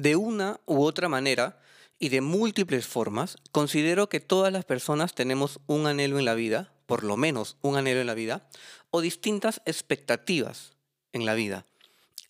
[0.00, 1.60] De una u otra manera
[1.98, 6.72] y de múltiples formas, considero que todas las personas tenemos un anhelo en la vida,
[6.86, 8.48] por lo menos un anhelo en la vida,
[8.90, 10.72] o distintas expectativas
[11.12, 11.66] en la vida.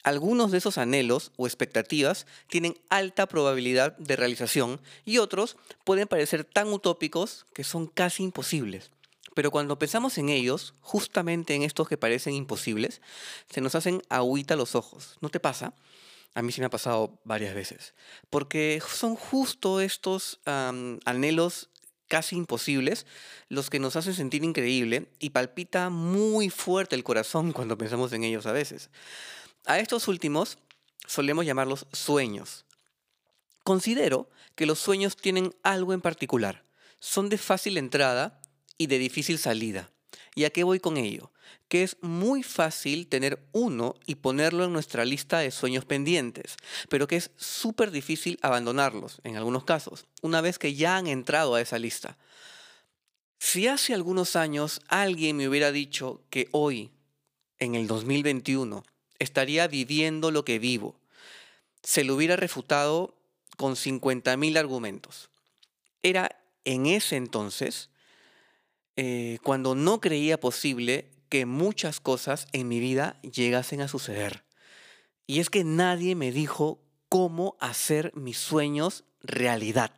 [0.03, 6.45] Algunos de esos anhelos o expectativas tienen alta probabilidad de realización y otros pueden parecer
[6.45, 8.91] tan utópicos que son casi imposibles.
[9.37, 13.01] Pero cuando pensamos en ellos, justamente en estos que parecen imposibles,
[13.49, 15.19] se nos hacen agüita los ojos.
[15.21, 15.73] ¿No te pasa?
[16.35, 17.95] A mí sí me ha pasado varias veces.
[18.31, 21.71] Porque son justo estos anhelos
[22.09, 23.07] casi imposibles
[23.49, 28.25] los que nos hacen sentir increíble y palpita muy fuerte el corazón cuando pensamos en
[28.25, 28.91] ellos a veces.
[29.65, 30.59] A estos últimos
[31.07, 32.65] solemos llamarlos sueños.
[33.63, 36.65] Considero que los sueños tienen algo en particular.
[36.99, 38.41] Son de fácil entrada
[38.77, 39.91] y de difícil salida.
[40.41, 41.31] ¿Y a qué voy con ello?
[41.69, 46.57] Que es muy fácil tener uno y ponerlo en nuestra lista de sueños pendientes,
[46.89, 51.55] pero que es súper difícil abandonarlos, en algunos casos, una vez que ya han entrado
[51.57, 52.17] a esa lista.
[53.39, 56.91] Si hace algunos años alguien me hubiera dicho que hoy,
[57.59, 58.83] en el 2021,
[59.19, 60.99] estaría viviendo lo que vivo.
[61.83, 63.15] Se lo hubiera refutado
[63.59, 65.29] con 50.000 argumentos.
[66.03, 67.90] Era en ese entonces
[69.03, 74.45] eh, cuando no creía posible que muchas cosas en mi vida llegasen a suceder.
[75.27, 79.91] Y es que nadie me dijo cómo hacer mis sueños realidad.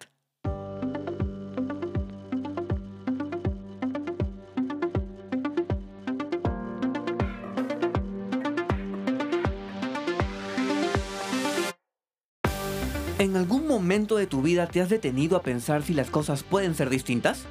[13.18, 16.76] ¿En algún momento de tu vida te has detenido a pensar si las cosas pueden
[16.76, 17.48] ser distintas?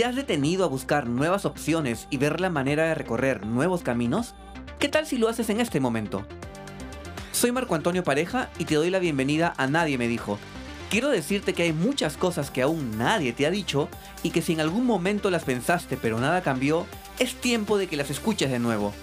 [0.00, 4.34] ¿Te has detenido a buscar nuevas opciones y ver la manera de recorrer nuevos caminos?
[4.78, 6.24] ¿Qué tal si lo haces en este momento?
[7.32, 10.38] Soy Marco Antonio Pareja y te doy la bienvenida a Nadie me dijo.
[10.88, 13.90] Quiero decirte que hay muchas cosas que aún nadie te ha dicho
[14.22, 16.86] y que si en algún momento las pensaste pero nada cambió,
[17.18, 18.94] es tiempo de que las escuches de nuevo.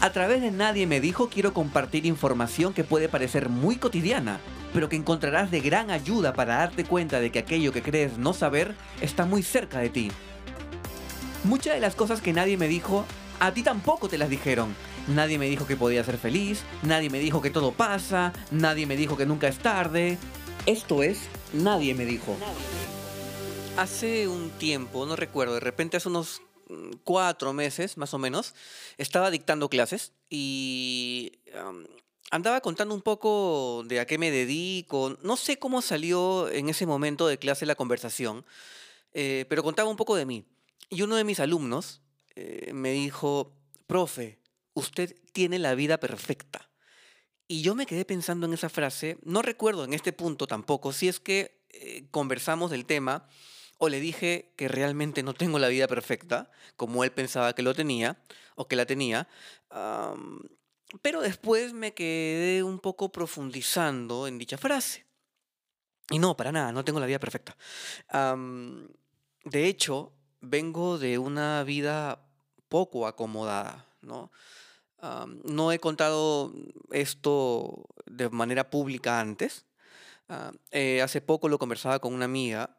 [0.00, 4.40] A través de Nadie me dijo quiero compartir información que puede parecer muy cotidiana,
[4.74, 8.32] pero que encontrarás de gran ayuda para darte cuenta de que aquello que crees no
[8.32, 10.10] saber está muy cerca de ti.
[11.44, 13.04] Muchas de las cosas que nadie me dijo,
[13.40, 14.76] a ti tampoco te las dijeron.
[15.08, 18.96] Nadie me dijo que podía ser feliz, nadie me dijo que todo pasa, nadie me
[18.96, 20.18] dijo que nunca es tarde.
[20.66, 21.18] Esto es,
[21.52, 22.36] nadie me dijo.
[23.76, 28.54] Hace un tiempo, no recuerdo, de repente hace unos mm, cuatro meses más o menos,
[28.96, 31.32] estaba dictando clases y
[32.30, 35.18] andaba contando un poco de a qué me dedico.
[35.22, 38.44] No sé cómo salió en ese momento de clase la conversación,
[39.12, 40.44] eh, pero contaba un poco de mí.
[40.92, 42.02] Y uno de mis alumnos
[42.34, 44.38] eh, me dijo, profe,
[44.74, 46.68] usted tiene la vida perfecta.
[47.48, 51.08] Y yo me quedé pensando en esa frase, no recuerdo en este punto tampoco si
[51.08, 53.26] es que eh, conversamos del tema
[53.78, 57.72] o le dije que realmente no tengo la vida perfecta, como él pensaba que lo
[57.72, 58.22] tenía
[58.54, 59.28] o que la tenía.
[61.00, 65.06] Pero después me quedé un poco profundizando en dicha frase.
[66.10, 67.56] Y no, para nada, no tengo la vida perfecta.
[69.44, 72.20] de hecho, vengo de una vida
[72.68, 74.30] poco acomodada, ¿no?
[75.44, 76.52] no he contado
[76.92, 79.66] esto de manera pública antes.
[80.70, 82.78] Eh, hace poco lo conversaba con una amiga,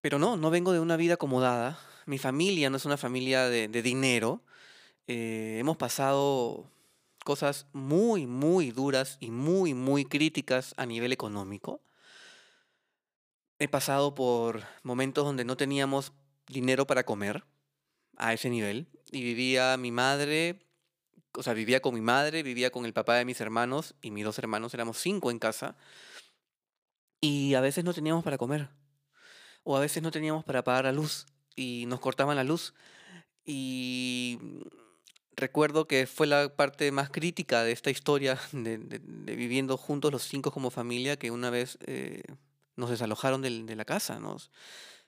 [0.00, 1.78] pero no, no vengo de una vida acomodada.
[2.06, 4.42] Mi familia no es una familia de, dinero.
[5.06, 6.70] Eh, hemos pasado
[7.24, 11.82] cosas muy, muy duras y muy, muy críticas a nivel económico.
[13.58, 16.12] He pasado por momentos donde no teníamos
[16.50, 17.44] dinero para comer
[18.16, 18.88] a ese nivel.
[19.10, 20.66] Y vivía mi madre,
[21.32, 24.24] o sea, vivía con mi madre, vivía con el papá de mis hermanos y mis
[24.24, 25.76] dos hermanos, éramos cinco en casa.
[27.20, 28.68] Y a veces no teníamos para comer
[29.64, 32.74] o a veces no teníamos para pagar la luz y nos cortaban la luz.
[33.44, 34.38] Y
[35.36, 40.50] recuerdo que fue la parte más crítica de esta historia de, viviendo juntos los cinco
[40.50, 42.22] como familia, que una vez eh,
[42.76, 44.50] nos desalojaron de, la casa, nos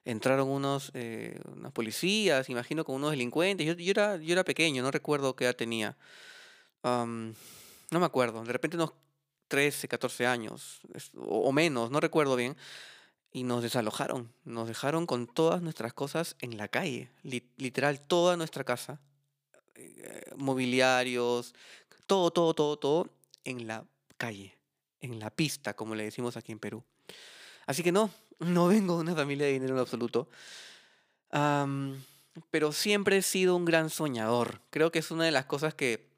[0.04, 1.40] entraron unos, eh,
[1.72, 5.56] policías, imagino con unos delincuentes, yo, yo, era, yo era pequeño, no recuerdo qué edad
[5.56, 5.96] tenía,
[6.82, 8.92] no me acuerdo, de repente unos
[9.48, 10.80] 13, 14 años,
[11.14, 12.56] o, menos, no recuerdo bien,
[13.32, 18.64] y nos desalojaron, nos dejaron con todas nuestras cosas en la calle, literal, toda nuestra
[18.64, 19.00] casa
[19.74, 21.54] eh, mobiliarios,
[22.06, 23.08] todo, todo, todo, todo
[23.44, 23.84] en la
[24.16, 24.56] calle,
[25.00, 26.84] en la pista, como le decimos aquí en Perú.
[27.66, 30.28] Así que no, no vengo de una familia de dinero en absoluto.
[32.50, 34.60] pero siempre he sido un gran soñador.
[34.70, 36.10] Creo que es una de las cosas que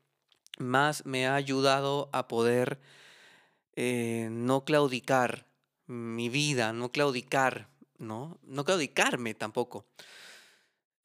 [0.59, 2.81] más me ha ayudado a poder
[3.77, 5.47] eh, no claudicar
[5.87, 7.69] mi vida, no claudicar,
[7.99, 8.39] ¿no?
[8.43, 9.87] No claudicarme tampoco.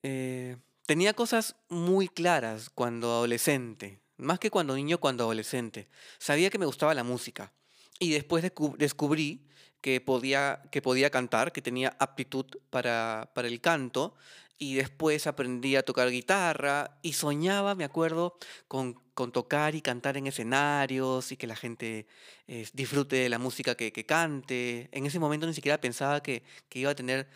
[0.04, 5.88] Eh, tenía cosas muy claras cuando adolescente, más que cuando niño, cuando adolescente.
[6.20, 7.52] Sabía que me gustaba la música
[8.00, 8.44] y después
[8.78, 9.49] descubrí
[9.82, 14.16] que podía, que podía cantar, que tenía aptitud para, para el canto
[14.58, 18.38] y después aprendí a tocar guitarra y soñaba, me acuerdo,
[18.68, 22.08] con, con tocar y cantar en escenarios y que la gente
[22.48, 24.90] eh, disfrute de la música que, que, cante.
[24.92, 27.30] En ese momento ni siquiera pensaba que, que iba a tener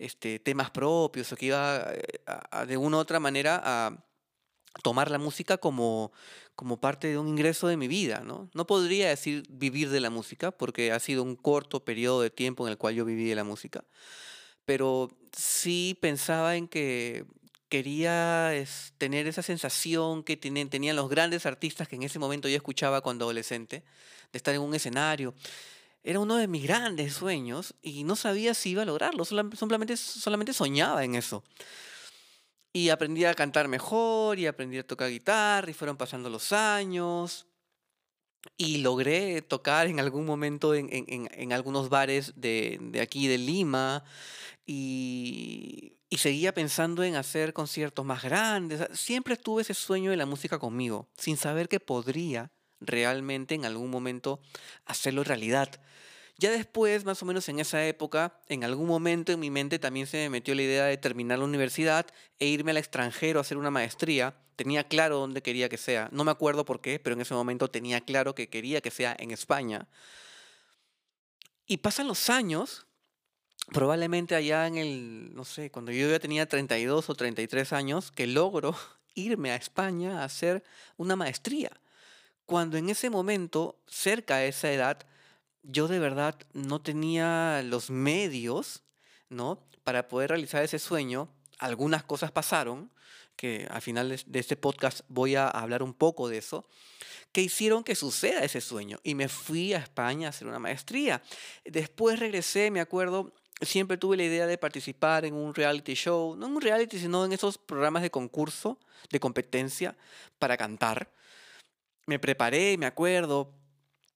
[0.00, 3.96] este, temas propios o que iba eh, de una u otra manera a
[4.82, 6.12] tomar la música como,
[6.54, 8.48] como parte de un ingreso de mi vida, ¿no?
[8.54, 12.66] No podría decir vivir de la música porque ha sido un corto periodo de tiempo
[12.66, 13.84] en el cual yo viví de la música,
[14.64, 17.24] pero sí pensaba en que
[17.68, 18.52] quería
[18.98, 23.00] tener esa sensación que tienen, tenían los grandes artistas que en ese momento yo escuchaba
[23.00, 23.82] cuando adolescente,
[24.32, 25.34] de estar en un escenario.
[26.04, 30.52] Era uno de mis grandes sueños y no sabía si iba a lograrlo, solamente, solamente
[30.52, 31.42] soñaba en eso.
[32.76, 37.46] Y aprendí a cantar mejor y aprendí a tocar guitarra y fueron pasando los años.
[38.56, 43.38] Y logré tocar en algún momento en, en, en algunos bares de, de, aquí de
[43.38, 44.02] Lima
[44.66, 48.88] y, y, seguía pensando en hacer conciertos más grandes.
[48.92, 52.50] Siempre tuve ese sueño de la música conmigo, sin saber que podría
[52.80, 54.40] realmente en algún momento
[54.84, 55.80] hacerlo realidad.
[56.36, 60.06] Ya después, más o menos en esa época, en algún momento en mi mente también
[60.08, 62.06] se me metió la idea de terminar la universidad
[62.40, 64.34] e irme al extranjero a hacer una maestría.
[64.56, 66.08] Tenía claro dónde quería que sea.
[66.10, 69.14] No me acuerdo por qué, pero en ese momento tenía claro que quería que sea
[69.18, 69.86] en España.
[71.66, 72.86] Y pasan los años,
[73.72, 78.26] probablemente allá en el, no sé, cuando yo ya tenía 32 o 33 años, que
[78.26, 78.76] logro
[79.14, 80.64] irme a España a hacer
[80.96, 81.70] una maestría.
[82.44, 85.06] Cuando en ese momento, cerca de esa edad,
[85.64, 88.82] yo de verdad no tenía los medios,
[89.28, 89.66] ¿no?
[89.82, 91.28] Para poder realizar ese sueño.
[91.58, 92.90] Algunas cosas pasaron,
[93.36, 96.64] que al final de este podcast voy a hablar un poco de eso,
[97.32, 99.00] que hicieron que suceda ese sueño.
[99.02, 101.22] Y me fui a España a hacer una maestría.
[101.64, 106.46] Después regresé, me acuerdo, siempre tuve la idea de participar en un reality show, no
[106.46, 108.78] en un reality, sino en esos programas de concurso,
[109.10, 109.96] de competencia
[110.38, 111.10] para cantar.
[112.06, 113.52] Me preparé, me acuerdo,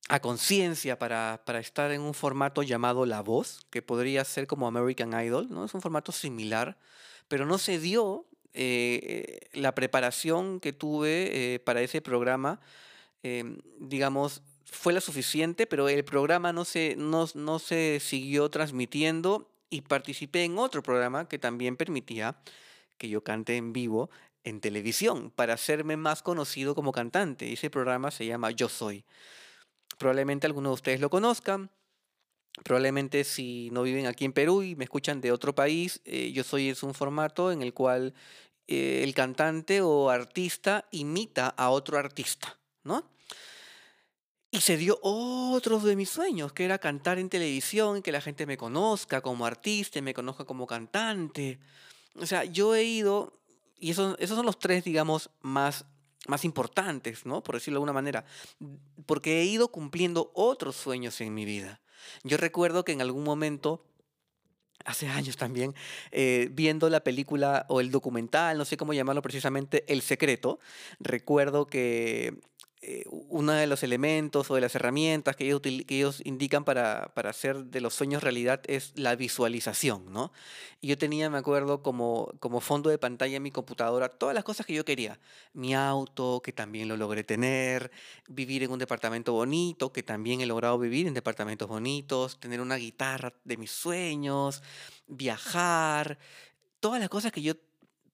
[0.08, 4.66] a conciencia para, para, estar en un formato llamado La Voz, que podría ser como
[4.66, 5.64] American Idol, ¿no?
[5.64, 6.78] Es un formato similar,
[7.28, 8.24] pero no se dio
[8.54, 12.60] eh, la preparación que tuve eh, para ese programa,
[13.22, 19.50] em, digamos, fue la suficiente, pero el programa no se, no, no se siguió transmitiendo
[19.70, 22.36] y participé en otro programa que también permitía
[22.96, 24.10] que yo cante en vivo
[24.44, 27.52] en televisión para hacerme más conocido como cantante.
[27.52, 29.04] Ese programa se llama Yo Soy.
[29.98, 31.70] Probablemente algunos de ustedes lo conozcan.
[32.64, 36.42] Probablemente si no viven aquí en Perú y me escuchan de otro país, eh, yo
[36.44, 38.14] soy es un formato en el cual
[38.66, 43.10] eh, el cantante o artista imita a otro artista, ¿no?
[44.50, 48.46] Y se dio otro de mis sueños, que era cantar en televisión, que la gente
[48.46, 51.58] me conozca como artista, me conozca como cantante.
[52.14, 53.40] O sea, yo he ido,
[53.78, 55.84] y esos, esos son los tres, digamos, más
[56.26, 57.42] más importantes, ¿no?
[57.42, 58.24] Por decirlo de alguna manera,
[59.06, 61.80] porque he ido cumpliendo otros sueños en mi vida.
[62.24, 63.84] Yo recuerdo que en algún momento,
[64.84, 65.74] hace años también,
[66.10, 70.58] eh, viendo la película o el documental, no sé cómo llamarlo precisamente, El Secreto,
[70.98, 72.40] recuerdo que
[72.80, 77.10] eh, uno de los elementos o de las herramientas que ellos, que ellos indican para,
[77.12, 80.32] para, hacer de los sueños realidad es la visualización, ¿no?
[80.80, 84.44] Y yo tenía, me acuerdo, como, como fondo de pantalla en mi computadora todas las
[84.44, 85.18] cosas que yo quería.
[85.54, 87.90] Mi auto, que también lo logré tener,
[88.28, 92.76] vivir en un departamento bonito, que también he logrado vivir en departamentos bonitos, tener una
[92.76, 94.62] guitarra de mis sueños,
[95.08, 96.18] viajar,
[96.78, 97.54] todas las cosas que yo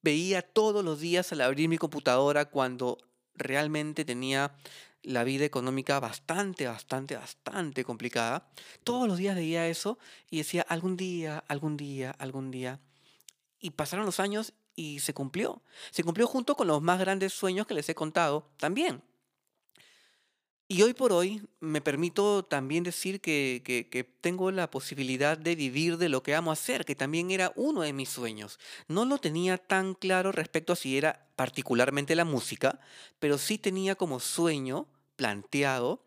[0.03, 2.97] veía todos los días al abrir mi computadora cuando
[3.35, 4.55] realmente tenía
[5.03, 8.49] la vida económica bastante, bastante, bastante complicada.
[8.85, 9.99] Todos los días veía eso
[10.31, 12.81] y decía, algún día, algún día, algún día.
[13.61, 15.63] Y pasaron los años y se cumplió.
[15.91, 19.03] Se cumplió junto con los más grandes sueños que les he contado también.
[20.67, 25.99] Y hoy por hoy me permito también decir que, que, tengo la posibilidad de vivir
[25.99, 28.59] de lo que amo hacer, que también era uno de mis sueños.
[28.89, 32.81] No lo tenía tan claro respecto a si era particularmente la música,
[33.19, 36.07] pero sí tenía como sueño planteado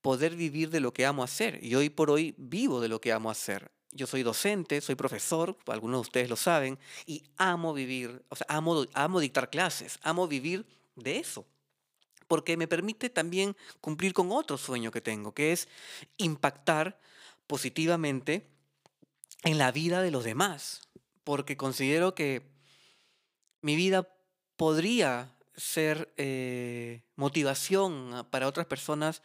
[0.00, 1.62] poder vivir de lo que amo hacer.
[1.62, 3.70] Y hoy por hoy vivo de lo que amo hacer.
[3.92, 8.46] Yo soy docente, soy profesor, algunos de ustedes lo saben, y amo vivir, o sea,
[8.48, 10.64] amo, amo dictar clases, amo vivir
[10.96, 11.46] de eso
[12.28, 15.68] porque me permite también cumplir con otro sueño que tengo, que es
[16.18, 17.00] impactar
[17.46, 18.46] positivamente
[19.44, 20.88] en la vida de los demás,
[21.24, 22.42] porque considero que
[23.62, 24.08] mi vida
[24.56, 29.22] podría ser eh, motivación para otras personas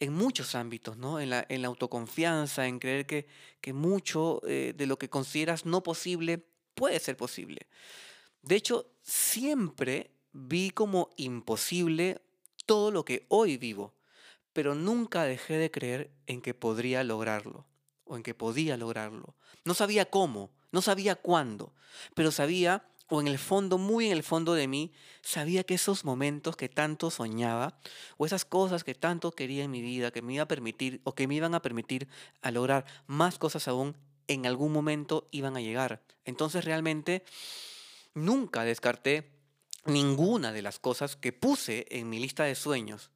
[0.00, 1.20] en muchos ámbitos, ¿no?
[1.20, 3.26] En la, en la autoconfianza, en creer que,
[3.60, 7.66] que mucho eh, de lo que consideras no posible puede ser posible.
[8.42, 12.20] De hecho, siempre vi como imposible
[12.66, 13.94] todo lo que hoy vivo,
[14.52, 17.66] pero nunca dejé de creer en que podría lograrlo
[18.04, 19.34] o en que podía lograrlo.
[19.64, 21.72] No sabía cómo, no sabía cuándo,
[22.14, 24.92] pero sabía, o en el fondo, muy en el fondo de mí,
[25.22, 27.78] sabía que esos momentos que tanto soñaba,
[28.16, 31.14] o esas cosas que tanto quería en mi vida, que me iba a permitir, o
[31.14, 32.08] que me iban a permitir
[32.42, 33.96] a lograr más cosas aún,
[34.28, 36.02] en algún momento iban a llegar.
[36.24, 37.24] Entonces realmente
[38.14, 39.33] nunca descarté
[39.86, 43.10] ninguna de las cosas que puse en mi lista de sueños.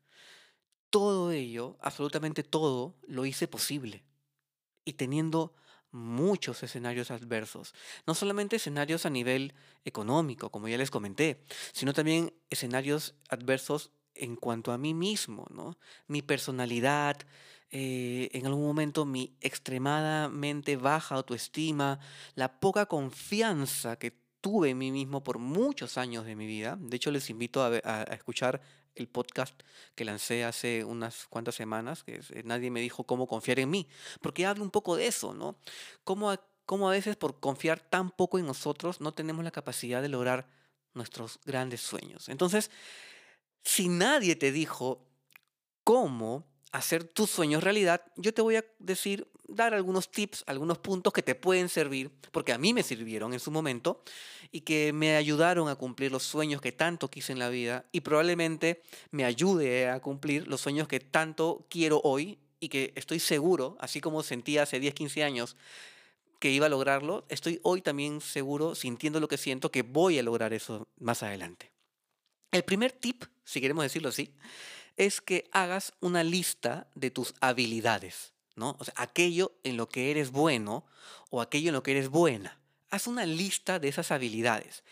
[0.90, 4.04] Todo ello, absolutamente todo, lo hice posible.
[4.84, 5.54] Y teniendo
[5.90, 7.75] muchos escenarios adversos.
[8.06, 14.37] No solamente escenarios a nivel económico, como ya les comenté, sino también escenarios adversos en
[14.37, 15.78] cuanto a mí mismo, ¿no?
[16.06, 17.16] Mi personalidad,
[17.70, 22.00] eh, en algún momento mi extremadamente baja autoestima,
[22.34, 26.76] la poca confianza que tuve en mí mismo por muchos años de mi vida.
[26.80, 28.61] De hecho, les invito a, escuchar
[28.95, 29.61] el podcast
[29.95, 33.88] que lancé hace unas cuantas semanas, que eh, nadie me dijo cómo confiar en mí,
[34.21, 35.57] porque hablo un poco de eso, ¿no?
[36.04, 36.35] Cómo
[36.68, 40.47] cómo a veces por confiar tan poco en nosotros no tenemos la capacidad de lograr
[40.92, 42.28] nuestros grandes sueños.
[42.28, 42.71] Entonces,
[43.64, 45.07] si nadie te dijo
[45.83, 51.12] cómo hacer tus sueños realidad, yo te voy a decir, dar algunos tips, algunos puntos
[51.12, 54.02] que te pueden servir, porque a mí me sirvieron en su momento
[54.52, 58.02] y que me ayudaron a cumplir los sueños que tanto quise en la vida y
[58.02, 63.76] probablemente me ayude a cumplir los sueños que tanto quiero hoy y que estoy seguro,
[63.80, 65.56] así como sentía hace 10, 15 años
[66.38, 70.22] que iba a lograrlo, estoy hoy también seguro, sintiendo lo que siento, que voy a
[70.22, 71.72] lograr eso más adelante.
[72.52, 74.32] El primer tip, si queremos decirlo así,
[74.99, 78.76] es que hagas una lista de tus habilidades, ¿no?
[78.97, 80.85] Aquello en lo que eres bueno
[81.31, 82.59] o aquello en lo que eres buena.
[82.90, 84.83] Haz una lista de esas habilidades.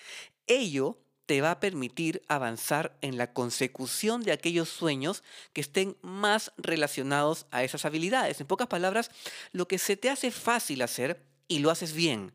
[0.46, 6.52] Ello te va a permitir avanzar en la consecución de aquellos sueños que estén más
[6.56, 8.40] relacionados a esas habilidades.
[8.40, 9.10] En pocas palabras,
[9.50, 12.32] lo que se te hace fácil hacer y lo haces bien.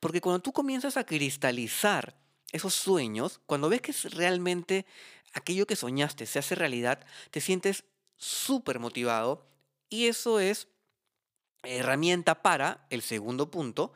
[0.00, 2.16] Porque cuando tú comienzas a cristalizar
[2.50, 4.86] esos sueños, cuando ves que realmente
[5.32, 7.84] aquello que soñaste se hace realidad, te sientes
[8.16, 9.46] súper motivado
[9.88, 10.68] y eso es
[11.62, 13.92] herramienta para el segundo punto,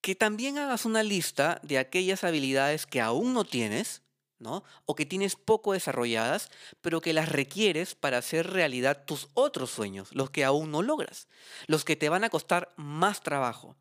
[0.00, 4.02] que también hagas una lista de aquellas habilidades que aún no tienes,
[4.38, 4.64] ¿no?
[4.84, 6.50] O que tienes poco desarrolladas,
[6.82, 11.28] pero que las requieres para hacer realidad tus otros sueños, los que aún no logras,
[11.66, 13.76] los que te van a costar más trabajo.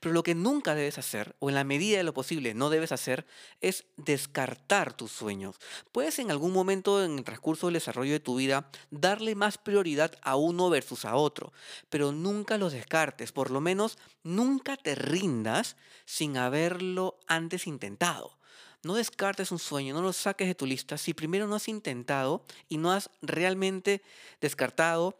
[0.00, 2.92] Pero lo que nunca debes hacer, o en la medida de lo posible no debes
[2.92, 3.26] hacer,
[3.60, 5.56] es descartar tus sueños.
[5.92, 10.12] Puedes en algún momento en el transcurso del desarrollo de tu vida darle más prioridad
[10.22, 11.52] a uno versus a otro,
[11.88, 18.38] pero nunca los descartes, por lo menos nunca te rindas sin haberlo antes intentado.
[18.84, 22.44] No descartes un sueño, no lo saques de tu lista si primero no has intentado
[22.68, 24.02] y no has realmente
[24.40, 25.18] descartado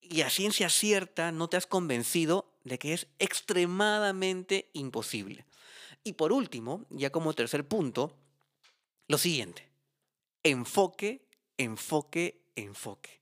[0.00, 5.44] y a ciencia cierta no te has convencido de que es extremadamente imposible.
[6.04, 8.16] Y por último, ya como tercer punto,
[9.08, 9.68] lo siguiente.
[10.42, 11.26] Enfoque,
[11.58, 13.20] enfoque, enfoque.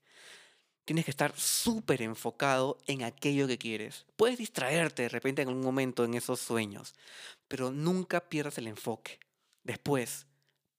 [0.85, 4.05] Tienes que estar súper enfocado en aquello que quieres.
[4.15, 6.95] Puedes distraerte de repente en algún momento en esos sueños,
[7.47, 9.19] pero nunca pierdas el enfoque.
[9.63, 10.25] Después,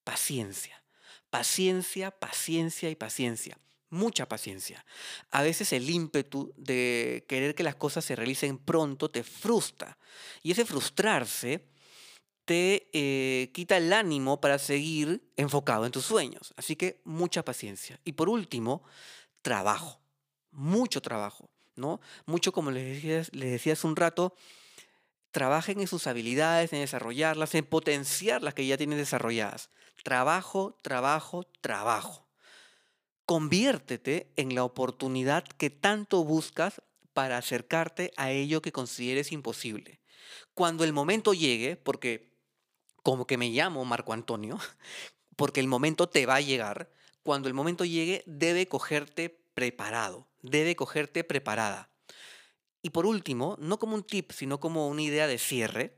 [0.03, 0.83] paciencia.
[1.31, 3.57] Paciencia, paciencia y paciencia
[3.91, 4.85] mucha paciencia.
[5.31, 9.99] A veces el ímpetu de querer que las cosas se realicen pronto te frustra.
[10.43, 11.67] Y ese frustrarse
[12.45, 16.55] te eh, quita el ánimo para seguir enfocado en tus sueños.
[16.57, 18.01] Así que mucha paciencia.
[18.05, 18.83] Y por último,
[19.43, 20.01] trabajo.
[20.51, 21.51] Mucho trabajo.
[21.77, 22.01] ¿no?
[22.27, 24.35] Mucho, como les decía, les decía hace un rato,
[25.33, 29.71] trabajen en sus habilidades, en desarrollarlas, en potenciar las que ya tienen desarrolladas.
[30.05, 32.30] Trabajo, trabajo, trabajo.
[33.31, 36.83] Conviértete en la oportunidad que tanto buscas
[37.13, 40.01] para acercarte a ello que consideres imposible.
[40.53, 42.35] Cuando el momento llegue, porque
[43.05, 44.59] como que me llamo Marco Antonio,
[45.37, 46.91] porque el momento te va a llegar,
[47.23, 51.89] cuando el momento llegue debe cogerte preparado, debe cogerte preparada.
[52.83, 55.97] Y por último, no como un tip, sino como una idea de cierre,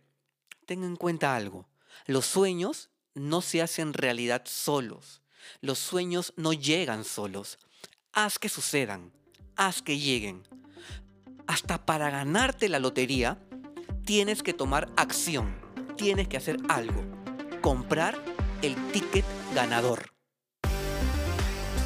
[0.66, 1.66] ten en cuenta algo.
[2.04, 5.21] Los sueños no se hacen realidad solos
[5.60, 7.58] Los sueños no llegan solos.
[8.12, 9.12] Haz que sucedan.
[9.56, 10.42] Haz que lleguen.
[11.46, 13.38] Hasta para ganarte la lotería,
[14.04, 15.54] tienes que tomar acción.
[15.96, 17.04] Tienes que hacer algo.
[17.60, 18.22] Comprar
[18.62, 20.12] el ticket ganador.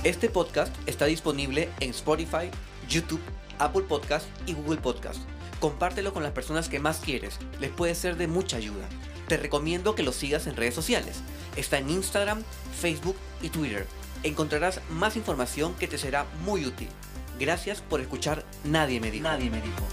[0.05, 2.51] Este podcast está disponible en Spotify,
[2.89, 3.21] YouTube,
[3.59, 5.21] Apple Podcast y Google Podcast.
[5.59, 8.89] Compártelo con las personas que más quieres, les puede ser de mucha ayuda.
[9.29, 11.17] Te recomiendo que lo sigas en redes sociales.
[11.57, 12.43] Está en Instagram,
[12.81, 13.87] Facebook y Twitter.
[14.23, 16.89] Encontrarás más información que te será muy útil.
[17.39, 19.25] Gracias por escuchar Nadie me dijo.
[19.25, 19.87] Nadie me dijo.